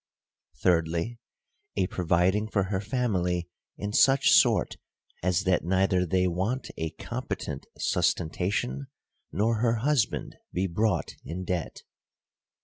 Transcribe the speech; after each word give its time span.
Thirdly, 0.63 1.19
a 1.75 1.85
provid 1.85 2.33
ing 2.33 2.47
for 2.47 2.63
her 2.63 2.81
family 2.81 3.47
in 3.77 3.93
such 3.93 4.31
sort, 4.31 4.77
as 5.21 5.43
that 5.43 5.63
neither 5.63 6.07
they 6.07 6.25
want 6.25 6.71
a 6.75 6.89
competent 6.93 7.67
sustentation, 7.77 8.87
nor 9.31 9.57
her 9.59 9.75
husband 9.85 10.37
be 10.51 10.65
brought 10.65 11.11
in 11.23 11.45
debt. 11.45 11.83